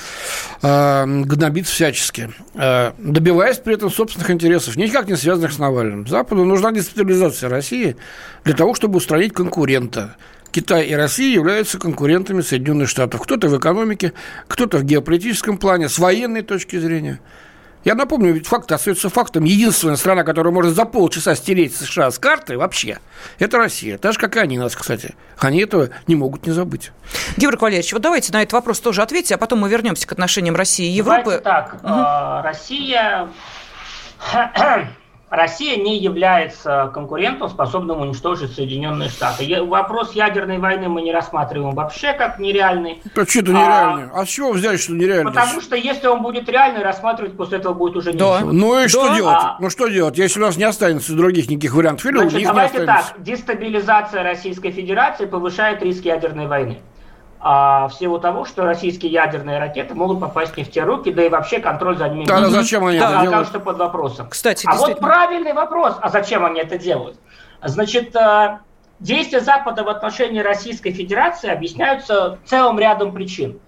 э, 0.63 1.05
гнобит 1.25 1.67
всячески, 1.67 2.31
э, 2.55 2.93
добиваясь 2.99 3.59
при 3.59 3.75
этом 3.75 3.91
собственных 3.91 4.31
интересов, 4.31 4.77
никак 4.77 5.09
не 5.09 5.17
связанных 5.17 5.53
с 5.53 5.59
Навальным. 5.59 6.07
Западу 6.07 6.45
нужна 6.45 6.73
дестабилизация 6.73 7.51
России 7.51 7.97
для 8.45 8.55
того, 8.55 8.75
чтобы 8.75 8.97
устранить 8.97 9.33
конкурента. 9.33 10.17
Китай 10.53 10.87
и 10.87 10.95
Россия 10.95 11.33
являются 11.33 11.79
конкурентами 11.79 12.41
Соединенных 12.41 12.89
Штатов. 12.89 13.23
Кто-то 13.23 13.49
в 13.49 13.57
экономике, 13.57 14.15
кто-то 14.49 14.79
в 14.79 14.85
геополитическом 14.85 15.59
плане, 15.59 15.89
с 15.89 15.99
военной 15.99 16.43
точки 16.43 16.77
зрения– 16.79 17.21
я 17.85 17.95
напомню, 17.95 18.33
ведь 18.33 18.47
факт 18.47 18.71
остается 18.71 19.09
фактом. 19.09 19.45
Единственная 19.45 19.97
страна, 19.97 20.23
которая 20.23 20.53
может 20.53 20.75
за 20.75 20.85
полчаса 20.85 21.35
стереть 21.35 21.75
США 21.75 22.11
с 22.11 22.19
карты 22.19 22.59
вообще, 22.59 22.99
это 23.39 23.59
Россия. 23.59 23.97
Так 23.99 24.13
же, 24.13 24.19
как 24.19 24.37
и 24.37 24.41
они 24.41 24.59
нас, 24.59 24.77
кстати. 24.77 25.15
Они 25.39 25.61
этого 25.61 25.89
не 26.07 26.15
могут 26.15 26.47
не 26.47 26.53
забыть. 26.53 26.93
Георгий 27.37 27.61
Валерьевич, 27.61 27.93
вот 27.93 28.03
давайте 28.03 28.33
на 28.33 28.43
этот 28.43 28.53
вопрос 28.53 28.81
тоже 28.81 29.03
ответьте, 29.03 29.35
а 29.35 29.39
потом 29.39 29.61
мы 29.61 29.69
вернемся 29.69 30.07
к 30.07 30.13
отношениям 30.13 30.57
России 30.57 30.87
и 30.87 30.97
Европы. 30.97 31.41
Давайте 31.43 31.45
так. 31.45 31.75
Угу. 31.83 32.43
Россия 32.45 33.29
Россия 35.31 35.77
не 35.77 35.97
является 35.97 36.91
конкурентом, 36.93 37.49
способным 37.49 38.01
уничтожить 38.01 38.53
Соединенные 38.53 39.09
Штаты. 39.09 39.63
Вопрос 39.63 40.13
ядерной 40.13 40.59
войны 40.59 40.89
мы 40.89 41.03
не 41.03 41.13
рассматриваем 41.13 41.73
вообще 41.75 42.13
как 42.13 42.41
нереальный. 42.41 43.01
А 43.15 43.25
что 43.25 43.39
это 43.39 43.53
нереальный? 43.53 44.05
А, 44.13 44.21
а 44.21 44.27
с 44.27 44.29
чего 44.29 44.51
взять, 44.51 44.81
что 44.81 44.93
нереальный? 44.93 45.33
Потому 45.33 45.61
что 45.61 45.77
если 45.77 46.09
он 46.09 46.23
будет 46.23 46.49
реальный, 46.49 46.83
рассматривать 46.83 47.37
после 47.37 47.59
этого 47.59 47.75
будет 47.75 47.97
уже 47.97 48.13
да. 48.13 48.39
нечего. 48.39 48.53
Ну 48.53 48.79
и 48.81 48.83
да. 48.83 48.89
что 48.89 49.15
делать? 49.15 49.39
А... 49.41 49.57
Ну 49.61 49.71
что 49.71 49.87
делать, 49.87 50.19
если 50.19 50.41
у 50.41 50.43
нас 50.43 50.57
не 50.57 50.65
останется 50.65 51.15
других 51.15 51.49
никаких 51.49 51.75
вариантов? 51.75 52.07
Или 52.07 52.17
Значит, 52.17 52.35
у 52.35 52.39
них 52.39 52.49
давайте 52.49 52.79
не 52.79 52.81
останется? 52.83 53.13
так. 53.13 53.23
Дестабилизация 53.23 54.23
Российской 54.25 54.73
Федерации 54.73 55.27
повышает 55.27 55.81
риски 55.83 56.09
ядерной 56.09 56.49
войны 56.49 56.81
а, 57.43 57.89
в 57.89 57.95
силу 57.95 58.19
того, 58.19 58.45
что 58.45 58.65
российские 58.65 59.11
ядерные 59.11 59.59
ракеты 59.59 59.95
могут 59.95 60.21
попасть 60.21 60.57
не 60.59 60.65
в 60.65 60.71
те 60.71 60.83
руки, 60.83 61.11
да 61.11 61.25
и 61.25 61.31
вообще 61.31 61.59
контроль 61.59 61.97
за 61.97 62.09
ними 62.11 62.27
да, 62.27 62.49
зачем 62.51 62.85
они 62.85 62.99
да, 62.99 63.23
это 63.23 63.31
окажется 63.31 63.61
под 63.61 63.79
вопросом. 63.79 64.29
Кстати, 64.29 64.67
а 64.71 64.77
вот 64.77 64.99
правильный 65.01 65.55
вопрос, 65.55 65.95
а 66.03 66.11
зачем 66.11 66.45
они 66.45 66.61
это 66.61 66.79
делают? 66.79 67.17
Значит, 67.63 68.15
э, 68.15 68.59
действия 68.99 69.41
Запада 69.41 69.85
в 69.85 69.89
отношении 69.89 70.41
Российской 70.41 70.93
Федерации 70.93 71.51
объясняются 71.51 72.39
целым 72.45 72.79
рядом 72.79 73.13
причин. 73.13 73.59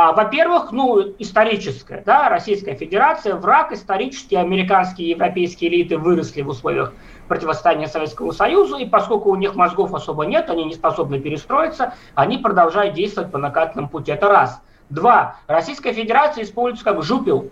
А, 0.00 0.12
во-первых, 0.12 0.70
ну, 0.70 1.00
историческое, 1.18 2.04
да, 2.06 2.28
Российская 2.28 2.76
Федерация, 2.76 3.34
враг 3.34 3.72
исторически, 3.72 4.36
американские 4.36 5.08
и 5.08 5.10
европейские 5.10 5.72
элиты 5.72 5.98
выросли 5.98 6.42
в 6.42 6.50
условиях 6.50 6.92
противостояния 7.26 7.88
Советскому 7.88 8.30
Союзу, 8.30 8.76
и 8.76 8.86
поскольку 8.86 9.30
у 9.30 9.34
них 9.34 9.56
мозгов 9.56 9.92
особо 9.92 10.24
нет, 10.24 10.50
они 10.50 10.66
не 10.66 10.74
способны 10.74 11.18
перестроиться, 11.18 11.94
они 12.14 12.38
продолжают 12.38 12.94
действовать 12.94 13.32
по 13.32 13.38
накатанному 13.38 13.88
пути. 13.88 14.12
Это 14.12 14.28
раз. 14.28 14.62
Два. 14.88 15.38
Российская 15.48 15.92
Федерация 15.92 16.44
используется 16.44 16.84
как 16.84 17.02
жупил 17.02 17.50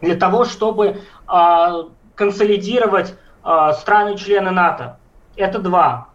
для 0.00 0.16
того, 0.16 0.46
чтобы 0.46 1.02
э, 1.30 1.82
консолидировать 2.14 3.16
э, 3.44 3.72
страны-члены 3.74 4.50
НАТО. 4.50 4.98
Это 5.36 5.58
два. 5.58 6.08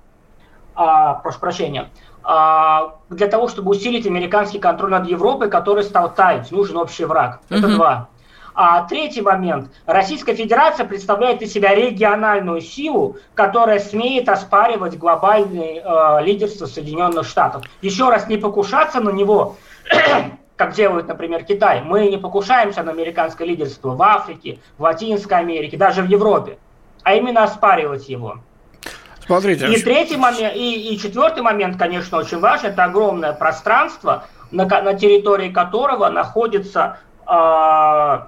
Э, 0.75 1.21
прошу 1.21 1.39
прощения. 1.39 1.91
А, 2.23 2.95
для 3.09 3.27
того, 3.27 3.47
чтобы 3.47 3.71
усилить 3.71 4.05
американский 4.05 4.59
контроль 4.59 4.91
над 4.91 5.07
Европой, 5.07 5.49
который 5.49 5.83
стал 5.83 6.13
таять. 6.13 6.51
Нужен 6.51 6.77
общий 6.77 7.05
враг. 7.05 7.41
Это 7.49 7.67
угу. 7.67 7.75
два. 7.75 8.09
А 8.53 8.83
третий 8.83 9.21
момент. 9.21 9.71
Российская 9.85 10.35
Федерация 10.35 10.85
представляет 10.85 11.41
из 11.41 11.53
себя 11.53 11.73
региональную 11.73 12.61
силу, 12.61 13.17
которая 13.33 13.79
смеет 13.79 14.27
оспаривать 14.27 14.97
глобальное 14.97 15.81
э, 15.81 16.23
лидерство 16.23 16.65
Соединенных 16.65 17.25
Штатов. 17.25 17.63
Еще 17.81 18.09
раз, 18.09 18.27
не 18.27 18.37
покушаться 18.37 18.99
на 18.99 19.11
него, 19.11 19.55
как 20.57 20.73
делает, 20.73 21.07
например, 21.07 21.43
Китай. 21.43 21.81
Мы 21.81 22.09
не 22.09 22.17
покушаемся 22.17 22.83
на 22.83 22.91
американское 22.91 23.47
лидерство 23.47 23.95
в 23.95 24.01
Африке, 24.01 24.59
в 24.77 24.83
Латинской 24.83 25.37
Америке, 25.37 25.77
даже 25.77 26.01
в 26.01 26.07
Европе, 26.07 26.57
а 27.03 27.13
именно 27.15 27.43
оспаривать 27.43 28.09
его. 28.09 28.39
Смотрите. 29.25 29.67
И 29.71 29.81
третий 29.81 30.17
момент, 30.17 30.55
и, 30.55 30.93
и 30.93 30.99
четвертый 30.99 31.43
момент, 31.43 31.77
конечно, 31.77 32.17
очень 32.17 32.39
важен, 32.39 32.67
это 32.67 32.83
огромное 32.83 33.33
пространство, 33.33 34.25
на, 34.51 34.65
на 34.65 34.93
территории 34.93 35.49
которого 35.49 36.09
находится 36.09 36.99
э, 37.27 38.19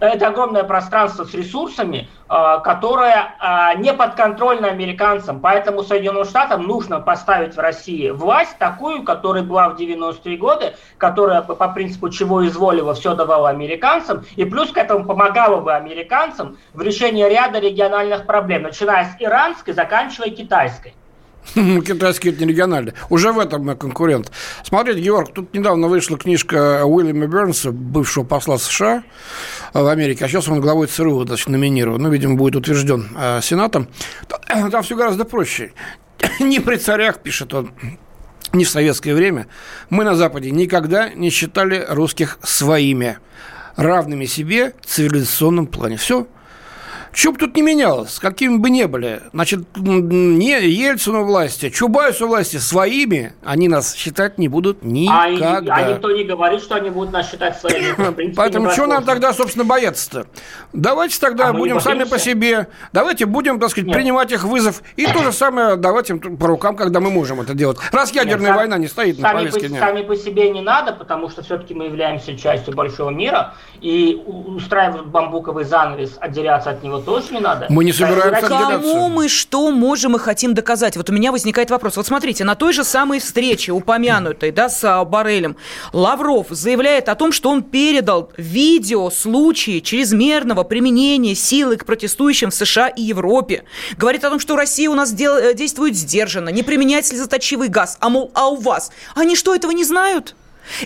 это 0.00 0.28
огромное 0.28 0.64
пространство 0.64 1.24
с 1.24 1.34
ресурсами, 1.34 2.08
а, 2.28 2.58
которое 2.58 3.34
а, 3.38 3.74
не 3.74 3.92
подконтрольно 3.92 4.68
американцам. 4.68 5.40
Поэтому 5.40 5.82
Соединенным 5.82 6.24
Штатам 6.24 6.62
нужно 6.62 7.00
поставить 7.00 7.54
в 7.56 7.58
России 7.58 8.10
власть 8.10 8.58
такую, 8.58 9.02
которая 9.02 9.42
была 9.42 9.68
в 9.70 9.76
90-е 9.76 10.36
годы, 10.36 10.74
которая 10.98 11.42
по 11.42 11.68
принципу 11.68 12.10
чего 12.10 12.46
изволила, 12.46 12.94
все 12.94 13.14
давала 13.14 13.48
американцам, 13.48 14.24
и 14.36 14.44
плюс 14.44 14.70
к 14.70 14.76
этому 14.76 15.04
помогала 15.04 15.60
бы 15.60 15.74
американцам 15.74 16.58
в 16.74 16.82
решении 16.82 17.24
ряда 17.28 17.58
региональных 17.58 18.26
проблем, 18.26 18.62
начиная 18.62 19.04
с 19.04 19.20
иранской, 19.20 19.74
заканчивая 19.74 20.30
китайской. 20.30 20.94
Китайский 21.54 22.30
это 22.30 22.44
не 22.44 22.52
региональный. 22.52 22.92
Уже 23.10 23.32
в 23.32 23.38
этом 23.38 23.76
конкурент. 23.76 24.30
Смотрите, 24.64 25.00
Георг, 25.00 25.32
тут 25.32 25.54
недавно 25.54 25.88
вышла 25.88 26.18
книжка 26.18 26.84
Уильяма 26.84 27.26
Бернса, 27.26 27.72
бывшего 27.72 28.24
посла 28.24 28.58
США 28.58 29.02
в 29.72 29.86
Америке, 29.86 30.24
а 30.24 30.28
сейчас 30.28 30.48
он 30.48 30.60
главой 30.60 30.86
ЦРУ 30.86 31.26
значит, 31.26 31.48
номинирован. 31.48 32.02
Ну, 32.02 32.10
видимо, 32.10 32.36
будет 32.36 32.56
утвержден 32.56 33.08
э, 33.16 33.40
Сенатом. 33.42 33.88
Там 34.70 34.82
все 34.82 34.96
гораздо 34.96 35.24
проще. 35.24 35.72
Не 36.40 36.60
при 36.60 36.76
царях, 36.76 37.20
пишет 37.20 37.54
он, 37.54 37.72
не 38.52 38.64
в 38.64 38.70
советское 38.70 39.14
время, 39.14 39.46
мы 39.90 40.04
на 40.04 40.14
Западе 40.14 40.50
никогда 40.50 41.10
не 41.10 41.30
считали 41.30 41.84
русских 41.88 42.38
своими, 42.42 43.18
равными 43.76 44.24
себе 44.24 44.74
в 44.80 44.86
цивилизационном 44.86 45.66
плане. 45.66 45.98
Все, 45.98 46.26
что 47.18 47.32
бы 47.32 47.38
тут 47.38 47.56
не 47.56 47.62
менялось, 47.62 48.20
какими 48.20 48.58
бы 48.58 48.70
ни 48.70 48.84
были, 48.84 49.22
значит, 49.32 49.76
не 49.76 50.50
Ельцину 50.50 51.24
власти, 51.24 51.68
Чубайсу 51.68 52.28
власти, 52.28 52.58
своими 52.58 53.32
они 53.44 53.66
нас 53.66 53.96
считать 53.96 54.38
не 54.38 54.46
будут 54.46 54.84
никогда. 54.84 55.74
А, 55.74 55.78
а 55.78 55.90
никто 55.90 56.12
не 56.12 56.22
говорит, 56.22 56.62
что 56.62 56.76
они 56.76 56.90
будут 56.90 57.12
нас 57.12 57.28
считать 57.28 57.58
своими. 57.58 57.92
Принципе, 58.12 58.36
Поэтому 58.36 58.70
что 58.70 58.86
нам 58.86 59.02
тогда, 59.02 59.32
собственно, 59.32 59.64
бояться-то? 59.64 60.28
Давайте 60.72 61.18
тогда 61.18 61.48
а 61.48 61.52
будем 61.52 61.80
сами 61.80 62.04
по 62.04 62.20
себе, 62.20 62.68
давайте 62.92 63.26
будем, 63.26 63.58
так 63.58 63.70
сказать, 63.70 63.88
Нет. 63.88 63.96
принимать 63.96 64.30
их 64.30 64.44
вызов, 64.44 64.84
и 64.94 65.04
то 65.06 65.24
же 65.24 65.32
самое 65.32 65.74
давать 65.74 66.10
им 66.10 66.20
по 66.20 66.46
рукам, 66.46 66.76
когда 66.76 67.00
мы 67.00 67.10
можем 67.10 67.40
это 67.40 67.52
делать. 67.52 67.78
Раз 67.90 68.12
ядерная 68.12 68.50
Нет, 68.50 68.56
война 68.56 68.78
не 68.78 68.86
стоит 68.86 69.18
на 69.18 69.32
повестке 69.32 69.66
дня. 69.66 69.80
Сами 69.80 70.02
по 70.02 70.14
себе 70.14 70.50
не 70.50 70.60
надо, 70.60 70.92
потому 70.92 71.30
что 71.30 71.42
все-таки 71.42 71.74
мы 71.74 71.86
являемся 71.86 72.38
частью 72.38 72.76
большого 72.76 73.10
мира, 73.10 73.54
и 73.80 74.22
устраивают 74.24 75.08
бамбуковый 75.08 75.64
занавес, 75.64 76.16
отделяться 76.20 76.70
от 76.70 76.84
него 76.84 77.07
тоже 77.08 77.32
не 77.32 77.40
надо. 77.40 77.66
Мы 77.68 77.84
не 77.84 77.92
собираемся 77.92 78.46
Кому 78.48 79.08
мы 79.08 79.28
что 79.28 79.70
можем 79.70 80.16
и 80.16 80.18
хотим 80.18 80.54
доказать? 80.54 80.96
Вот 80.96 81.10
у 81.10 81.12
меня 81.12 81.32
возникает 81.32 81.70
вопрос. 81.70 81.96
Вот 81.96 82.06
смотрите, 82.06 82.44
на 82.44 82.54
той 82.54 82.72
же 82.72 82.84
самой 82.84 83.18
встрече, 83.20 83.72
упомянутой, 83.72 84.52
да, 84.52 84.68
с 84.68 84.84
а, 84.84 85.04
Барелем, 85.04 85.56
Лавров 85.92 86.46
заявляет 86.50 87.08
о 87.08 87.14
том, 87.14 87.32
что 87.32 87.50
он 87.50 87.62
передал 87.62 88.30
видео 88.36 89.10
случаи 89.10 89.80
чрезмерного 89.80 90.64
применения 90.64 91.34
силы 91.34 91.76
к 91.76 91.84
протестующим 91.84 92.50
в 92.50 92.54
США 92.54 92.88
и 92.88 93.02
Европе. 93.02 93.64
Говорит 93.96 94.24
о 94.24 94.30
том, 94.30 94.38
что 94.38 94.56
Россия 94.56 94.90
у 94.90 94.94
нас 94.94 95.12
дел, 95.12 95.36
э, 95.36 95.54
действует 95.54 95.96
сдержанно, 95.96 96.50
не 96.50 96.62
применяет 96.62 97.06
слезоточивый 97.06 97.68
газ. 97.68 97.96
А 98.00 98.08
мол, 98.08 98.30
а 98.34 98.48
у 98.48 98.56
вас? 98.56 98.90
Они 99.14 99.36
что, 99.36 99.54
этого 99.54 99.72
не 99.72 99.84
знают? 99.84 100.34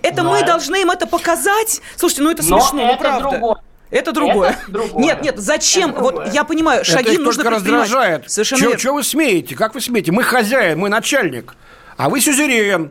Это 0.03 0.23
Знаю. 0.23 0.41
мы 0.41 0.47
должны 0.47 0.83
им 0.83 0.91
это 0.91 1.07
показать? 1.07 1.81
Слушайте, 1.97 2.23
ну 2.23 2.31
это 2.31 2.43
смешно, 2.43 2.83
Но 2.83 2.87
ну 2.87 2.97
правда. 2.97 3.31
Другое. 3.31 3.57
Это 3.93 4.13
другое. 4.13 4.51
Это 4.51 4.73
другое. 4.73 5.05
Нет, 5.05 5.23
нет, 5.23 5.39
зачем? 5.39 5.91
Это 5.91 6.01
вот 6.01 6.33
я 6.33 6.45
понимаю, 6.45 6.83
шаги 6.85 7.13
это 7.15 7.23
нужно 7.23 7.51
раздражает. 7.51 8.31
Совершенно 8.31 8.77
Чего 8.79 8.95
вы 8.95 9.05
смеете? 9.05 9.55
Как 9.55 9.75
вы 9.75 9.81
смеете? 9.81 10.13
Мы 10.13 10.23
хозяин, 10.23 10.79
мы 10.79 10.89
начальник, 10.89 11.55
а 11.99 12.09
вы 12.09 12.21
сюзерен. 12.21 12.91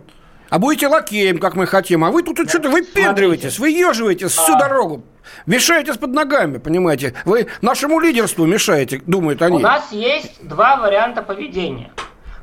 А 0.49 0.59
будете 0.59 0.87
лакеем, 0.87 1.39
как 1.39 1.55
мы 1.55 1.65
хотим. 1.65 2.03
А 2.03 2.11
вы 2.11 2.23
тут 2.23 2.37
что-то 2.47 2.69
выпендриваетесь, 2.69 3.57
выеживаетесь 3.57 4.31
всю 4.31 4.53
а... 4.53 4.59
дорогу. 4.59 5.03
Мешаетесь 5.45 5.97
под 5.97 6.11
ногами, 6.11 6.57
понимаете? 6.57 7.15
Вы 7.25 7.47
нашему 7.61 7.99
лидерству 7.99 8.45
мешаете, 8.45 9.01
думают 9.05 9.41
они. 9.41 9.57
У 9.57 9.59
нас 9.59 9.91
есть 9.91 10.45
два 10.45 10.75
варианта 10.75 11.21
поведения. 11.23 11.91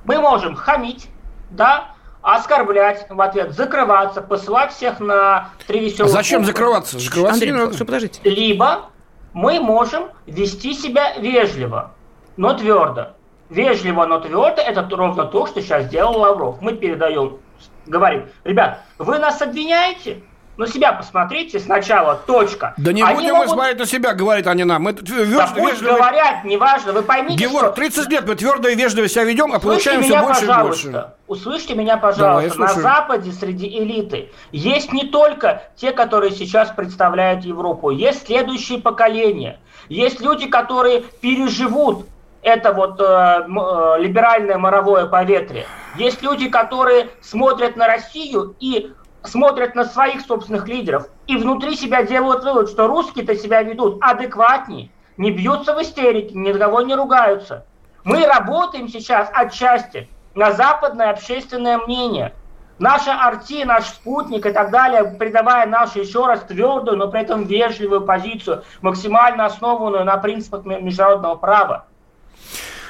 Мы 0.05 0.19
можем 0.21 0.57
хамить, 0.57 1.09
да, 1.51 1.95
оскорблять 2.23 3.07
в 3.09 3.21
ответ, 3.21 3.53
закрываться, 3.53 4.23
посылать 4.23 4.73
всех 4.73 5.01
на 5.01 5.51
три 5.67 5.81
веселых. 5.81 6.11
А 6.11 6.15
зачем 6.15 6.45
закрываться? 6.45 6.99
Закрываться 6.99 7.35
Андрей, 7.35 7.53
не 7.53 7.59
надо. 7.59 7.79
Подождите. 7.79 8.21
Либо 8.25 8.91
мы 9.33 9.61
можем 9.61 10.11
вести 10.27 10.75
себя 10.75 11.17
вежливо, 11.19 11.93
но 12.37 12.55
твердо. 12.55 13.09
Вежливо, 13.51 14.05
но 14.05 14.21
твердо– 14.21 14.61
это 14.67 14.87
ровно 14.95 15.25
то, 15.25 15.47
что 15.47 15.63
сейчас 15.63 15.85
сделал 15.85 16.19
Лавров. 16.19 16.61
Мы 16.61 16.75
передаем, 16.75 17.39
говорим, 17.87 18.29
ребят, 18.45 18.83
вы 18.99 19.19
нас 19.19 19.41
обвиняете, 19.41 20.23
на 20.59 20.67
себя 20.67 20.93
посмотрите 20.93 21.61
сначала, 21.61 22.17
точка. 22.17 22.75
Да 22.77 22.93
не 22.93 23.01
они 23.01 23.15
будем 23.15 23.35
могут... 23.35 23.47
мы 23.47 23.55
смотреть 23.55 23.79
на 23.79 23.87
себя, 23.87 24.13
говорит 24.13 24.47
они 24.49 24.65
нам. 24.65 24.83
Мы 24.83 24.93
вежливо... 24.93 25.39
да 25.39 25.55
пусть 25.57 25.81
говорят, 25.81 26.45
неважно, 26.45 26.93
вы 26.93 27.03
поймите, 27.03 27.45
Егор, 27.45 27.67
что... 27.67 27.73
30 27.73 28.09
лет 28.09 28.27
мы 28.27 28.35
твердо 28.35 28.69
и 28.69 28.75
вежливо 28.75 29.09
себя 29.09 29.23
ведем, 29.23 29.53
а 29.55 29.61
получаем 29.61 30.03
все 30.03 30.21
больше 30.21 30.41
пожалуйста. 30.47 30.89
и 30.89 30.91
больше. 30.91 31.13
Услышьте 31.29 31.75
меня, 31.77 31.97
пожалуйста. 31.97 32.59
Давай, 32.59 32.75
на 32.75 32.81
Западе 32.81 33.31
среди 33.31 33.69
элиты 33.69 34.33
есть 34.51 34.93
не 34.93 35.05
только 35.05 35.63
те, 35.77 35.93
которые 35.93 36.33
сейчас 36.33 36.71
представляют 36.71 37.45
Европу, 37.45 37.91
есть 37.91 38.27
следующие 38.27 38.81
поколения. 38.81 39.61
Есть 39.89 40.21
люди, 40.21 40.49
которые 40.49 41.03
переживут 41.21 42.07
это 42.43 42.73
вот 42.73 43.01
э, 43.01 43.05
э, 43.05 44.03
либеральное 44.03 44.59
моровое 44.59 45.07
поветрие. 45.07 45.67
Есть 45.97 46.23
люди, 46.23 46.49
которые 46.49 47.11
смотрят 47.21 47.77
на 47.77 47.87
Россию 47.87 48.57
и 48.59 48.93
смотрят 49.23 49.75
на 49.75 49.85
своих 49.85 50.23
собственных 50.23 50.69
лидеров 50.69 51.09
и 51.27 51.37
внутри 51.37 51.77
себя 51.77 52.03
делают 52.03 52.45
вывод, 52.45 52.71
что 52.71 52.87
русские-то 52.87 53.37
себя 53.37 53.63
ведут 53.63 53.99
адекватнее, 54.01 54.91
не 55.17 55.31
бьются 55.31 55.75
в 55.75 55.83
истерике, 55.83 56.35
ни 56.35 56.53
на 56.53 56.59
кого 56.59 56.83
не 56.83 56.95
ругаются. 56.95 57.65
Мы 58.05 58.25
работаем 58.25 58.89
сейчас 58.89 59.29
отчасти 59.33 60.09
на 60.35 60.53
западное 60.53 61.11
общественное 61.11 61.79
мнение. 61.79 62.33
Наша 62.79 63.13
арти, 63.13 63.65
наш 63.65 63.87
спутник 63.87 64.47
и 64.47 64.53
так 64.53 64.71
далее, 64.71 65.05
придавая 65.19 65.67
нашу 65.67 66.01
еще 66.01 66.25
раз 66.27 66.41
твердую, 66.43 66.97
но 66.97 67.09
при 67.09 67.23
этом 67.23 67.45
вежливую 67.45 68.03
позицию, 68.03 68.63
максимально 68.83 69.47
основанную 69.47 70.05
на 70.05 70.17
принципах 70.17 70.65
международного 70.65 71.35
права. 71.35 71.87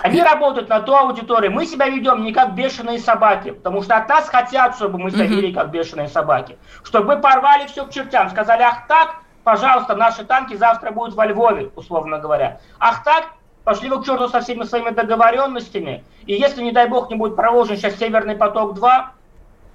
Они 0.00 0.22
работают 0.22 0.68
на 0.68 0.80
ту 0.80 0.94
аудиторию. 0.94 1.52
Мы 1.52 1.66
себя 1.66 1.88
ведем 1.88 2.22
не 2.22 2.32
как 2.32 2.54
бешеные 2.54 2.98
собаки, 2.98 3.50
потому 3.50 3.82
что 3.82 3.96
от 3.96 4.08
нас 4.08 4.28
хотят, 4.28 4.76
чтобы 4.76 4.98
мы 4.98 5.10
себя 5.10 5.26
вели 5.26 5.52
как 5.52 5.70
бешеные 5.70 6.08
собаки. 6.08 6.58
Чтобы 6.84 7.14
мы 7.14 7.20
порвали 7.20 7.66
все 7.66 7.84
к 7.84 7.90
чертям. 7.90 8.30
Сказали, 8.30 8.62
ах 8.62 8.86
так, 8.86 9.16
пожалуйста, 9.44 9.96
наши 9.96 10.24
танки 10.24 10.54
завтра 10.54 10.90
будут 10.90 11.14
во 11.14 11.26
Львове, 11.26 11.70
условно 11.74 12.18
говоря. 12.18 12.60
Ах 12.78 13.02
так, 13.02 13.32
пошли 13.64 13.88
вы 13.88 14.00
к 14.00 14.06
черту 14.06 14.28
со 14.28 14.40
всеми 14.40 14.64
своими 14.64 14.90
договоренностями. 14.90 16.04
И 16.26 16.34
если, 16.34 16.62
не 16.62 16.72
дай 16.72 16.88
бог, 16.88 17.10
не 17.10 17.16
будет 17.16 17.36
проложен 17.36 17.76
сейчас 17.76 17.96
Северный 17.96 18.36
поток-2, 18.36 19.04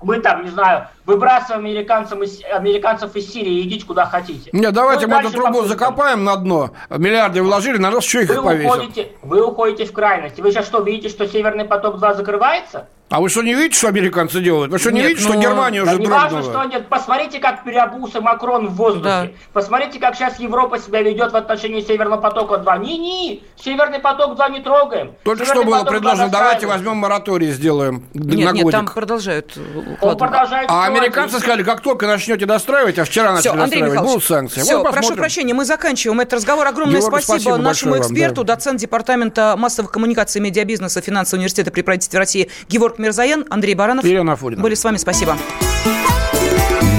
мы 0.01 0.19
там, 0.19 0.43
не 0.43 0.49
знаю, 0.49 0.87
выбрасываем 1.05 1.65
американцев 1.65 2.21
из, 2.21 2.41
американцев 2.43 3.15
из 3.15 3.31
Сирии 3.31 3.59
и 3.59 3.67
идите 3.67 3.85
куда 3.85 4.05
хотите. 4.05 4.49
Нет, 4.53 4.73
давайте 4.73 5.07
ну, 5.07 5.15
мы 5.15 5.21
эту 5.21 5.31
трубу 5.31 5.63
закопаем 5.63 6.23
на 6.23 6.35
дно. 6.35 6.71
Миллиарды 6.89 7.41
вложили, 7.41 7.77
народ 7.77 8.03
еще 8.03 8.23
их 8.23 8.29
вы 8.29 8.65
Уходите, 8.65 9.09
вы 9.21 9.45
уходите 9.45 9.85
в 9.85 9.93
крайность. 9.93 10.39
Вы 10.39 10.51
сейчас 10.51 10.65
что, 10.65 10.81
видите, 10.81 11.09
что 11.09 11.27
Северный 11.27 11.65
поток-2 11.65 12.15
закрывается? 12.15 12.87
А 13.13 13.21
вы 13.21 13.29
что, 13.29 13.43
не 13.43 13.53
видите, 13.53 13.77
что 13.77 13.89
американцы 13.89 14.41
делают? 14.41 14.71
Вы 14.71 14.79
что, 14.79 14.91
не 14.91 15.01
Нет, 15.01 15.09
видите, 15.09 15.27
ну, 15.27 15.33
что 15.33 15.41
Германия 15.41 15.83
Да 15.83 15.91
уже 15.91 16.01
не 16.01 16.07
важно, 16.07 16.41
что 16.41 16.63
нет. 16.63 16.87
Посмотрите, 16.87 17.37
как 17.37 17.63
переобулся 17.63 18.21
Макрон 18.21 18.69
в 18.69 18.73
воздухе. 18.73 19.03
Да. 19.03 19.27
Посмотрите, 19.51 19.99
как 19.99 20.15
сейчас 20.15 20.39
Европа 20.39 20.79
себя 20.79 21.03
ведет 21.03 21.31
в 21.31 21.35
отношении 21.35 21.81
Северного 21.81 22.19
потока-2. 22.19 22.79
Не-не, 22.79 23.43
Северный 23.55 23.99
поток-2 23.99 24.51
не 24.53 24.61
трогаем. 24.61 25.13
Только 25.23 25.45
Северный 25.45 25.61
что 25.61 25.69
было 25.69 25.79
поток-2 25.83 25.91
предложено, 25.91 26.29
давайте 26.31 26.65
возьмем 26.65 26.97
мораторий, 26.97 27.51
сделаем 27.51 28.03
Нет, 28.15 28.45
на 28.45 28.51
нет, 28.51 28.71
там 28.71 28.87
продолжают 28.87 29.59
Он 30.01 30.17
продолжает 30.17 30.67
А. 30.71 30.89
американцы 30.99 31.39
сказали, 31.39 31.63
как 31.63 31.81
только 31.81 32.07
начнете 32.07 32.45
достраивать, 32.45 32.99
а 32.99 33.05
вчера 33.05 33.35
Все, 33.37 33.53
начали 33.53 33.63
Андрей 33.63 33.81
достраивать, 33.81 33.91
Михайлович, 33.91 34.13
будут 34.13 34.27
санкции. 34.27 34.61
все, 34.61 34.81
Вот 34.81 34.91
прошу 34.91 35.15
прощения, 35.15 35.53
мы 35.53 35.65
заканчиваем 35.65 36.19
этот 36.19 36.33
разговор. 36.33 36.67
Огромное 36.67 36.99
Георгий, 36.99 37.23
спасибо, 37.23 37.39
спасибо 37.39 37.57
нашему 37.57 37.91
большое 37.91 38.03
вам, 38.03 38.11
эксперту, 38.11 38.43
да. 38.43 38.55
доцент 38.55 38.79
Департамента 38.79 39.55
массовых 39.57 39.91
коммуникаций 39.91 40.39
и 40.39 40.43
медиабизнеса 40.43 41.01
Финансового 41.01 41.39
университета 41.39 41.71
при 41.71 41.81
правительстве 41.81 42.19
России 42.19 42.49
Георг 42.69 42.99
Мирзаян, 42.99 43.45
Андрей 43.49 43.75
Баранов. 43.75 44.05
Ирина 44.05 44.33
Афонина. 44.33 44.61
Были 44.61 44.75
с 44.75 44.83
вами, 44.83 44.97
спасибо. 44.97 45.37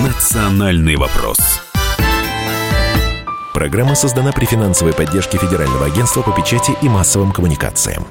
«Национальный 0.04 0.96
вопрос». 0.96 1.38
Программа 3.54 3.94
создана 3.94 4.32
при 4.32 4.46
финансовой 4.46 4.92
поддержке 4.92 5.38
Федерального 5.38 5.86
агентства 5.86 6.22
по 6.22 6.32
печати 6.32 6.72
и 6.82 6.88
массовым 6.88 7.30
коммуникациям. 7.30 8.02